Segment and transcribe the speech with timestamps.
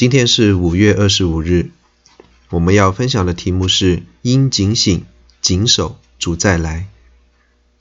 [0.00, 1.72] 今天是五月二十五日，
[2.48, 5.04] 我们要分享的题目是“应警醒、
[5.42, 6.88] 谨守，主再来”。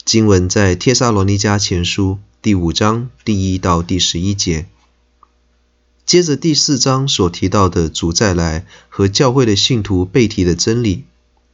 [0.04, 4.66] 经文在帖撒罗尼迦前书第五章第一到第十一节。
[6.05, 11.05] 接着第四章所提到的主再来和教会的信徒被提的真理，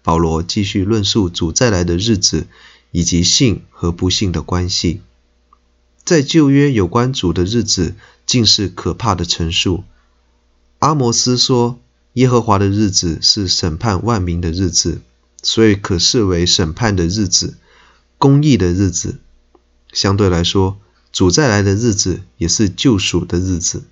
[0.01, 2.47] 保罗继续论述主再来的日子
[2.89, 5.01] 以及信和不信的关系。
[6.03, 7.93] 在旧约有关主的日子，
[8.25, 9.83] 竟是可怕的陈述。
[10.85, 11.79] 阿摩斯说
[12.13, 15.01] ：“耶和华的日子是审判万民的日子，
[15.41, 17.55] 所以可视为审判的日子、
[18.19, 19.17] 公义的日子。
[19.91, 20.77] 相对来说，
[21.11, 23.85] 主再来的日子也是救赎的日子。”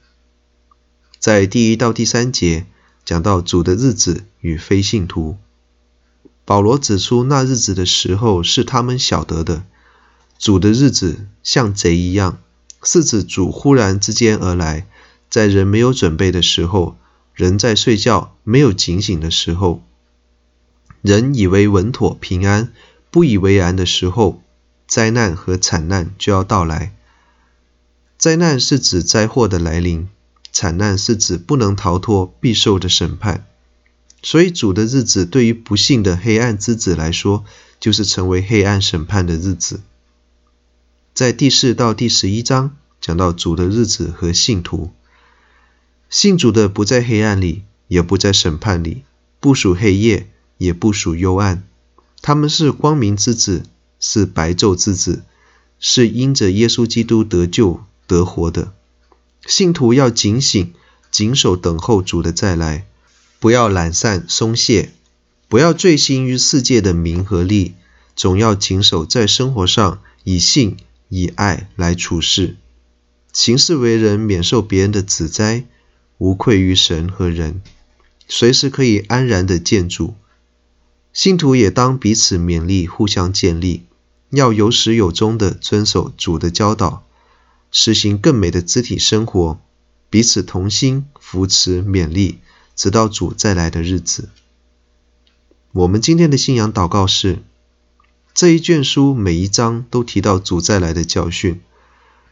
[1.18, 2.68] 在第一到第三节
[3.04, 5.38] 讲到主的日子与非信徒，
[6.46, 9.64] 保罗指出那日子的时候是他们晓得的。
[10.38, 12.38] 主的日子像贼一样，
[12.84, 14.86] 是指主忽然之间而来。
[15.34, 16.96] 在人没有准备的时候，
[17.34, 19.82] 人在睡觉没有警醒的时候，
[21.02, 22.72] 人以为稳妥平安，
[23.10, 24.44] 不以为然的时候，
[24.86, 26.94] 灾难和惨难就要到来。
[28.16, 30.08] 灾难是指灾祸的来临，
[30.52, 33.48] 惨难是指不能逃脱必受的审判。
[34.22, 37.44] 所以主的日子对于不信的黑暗之子来说，
[37.80, 39.82] 就是成为黑暗审判的日子。
[41.16, 44.92] 在第四到第十一章讲到主的日子和信徒。
[46.14, 49.02] 信主的不在黑暗里，也不在审判里，
[49.40, 51.64] 不属黑夜，也不属幽暗。
[52.22, 53.64] 他们是光明之子，
[54.00, 55.24] 是白昼之子，
[55.80, 58.74] 是因着耶稣基督得救得活的。
[59.48, 60.72] 信徒要警醒，
[61.10, 62.86] 谨守等候主的再来，
[63.40, 64.92] 不要懒散松懈，
[65.50, 67.74] 不要醉心于世界的名和利，
[68.16, 70.78] 总要谨守在生活上以信
[71.10, 72.56] 以爱来处事，
[73.34, 75.66] 行事为人免受别人的指摘。
[76.18, 77.62] 无愧于神和人，
[78.28, 80.16] 随时可以安然的见主。
[81.12, 83.84] 信徒也当彼此勉励，互相建立，
[84.32, 87.04] 要有始有终的遵守主的教导，
[87.72, 89.60] 实行更美的肢体生活，
[90.10, 92.40] 彼此同心扶持勉励，
[92.76, 94.30] 直到主再来的日子。
[95.72, 97.40] 我们今天的信仰祷告是：
[98.34, 101.62] 这一卷书每一章都提到主再来的教训，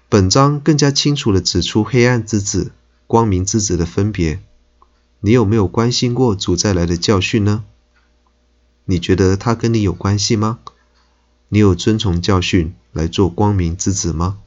[0.10, 2.72] 本章更加清楚地指出黑暗之子。
[3.12, 4.40] 光明之子的分别，
[5.20, 7.66] 你有没有关心过主再来的教训呢？
[8.86, 10.60] 你觉得他跟你有关系吗？
[11.50, 14.38] 你有遵从教训来做光明之子吗？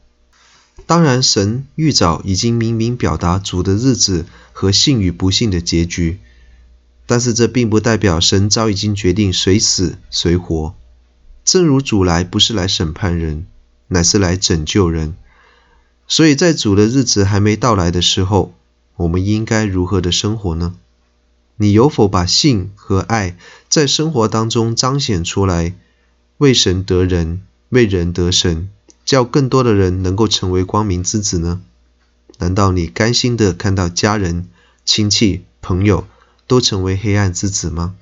[0.87, 4.25] 当然，神预早已经明明表达主的日子
[4.55, 6.19] 和信与不信的结局，
[7.05, 10.75] 但是这并不代表神早已经决定谁死谁活。
[11.45, 13.47] 正如主来不是来审判人，
[13.89, 15.15] 乃是来拯救人。
[16.07, 18.55] 所以在主的日子还没到来的时候，
[18.97, 20.75] 我们应该如何的生活呢？
[21.57, 23.37] 你有否把信和爱
[23.69, 25.75] 在生活当中彰显出来，
[26.39, 28.69] 为神得人，为人得神，
[29.05, 31.63] 叫更多的人能够成为光明之子呢？
[32.39, 34.49] 难道你甘心的看到家人、
[34.85, 36.07] 亲戚、朋友
[36.49, 37.95] 都成为黑暗之子吗？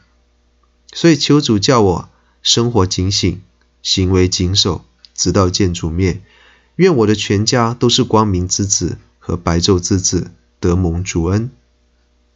[0.94, 2.08] 所以求主叫我
[2.42, 3.40] 生活警醒，
[3.82, 4.84] 行为谨守，
[5.14, 6.22] 直到见主面。
[6.76, 11.50] 愿我的全家都是光明之子和白昼之子，得蒙主恩。